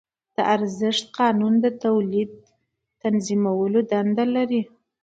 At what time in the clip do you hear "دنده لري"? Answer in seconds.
3.91-4.61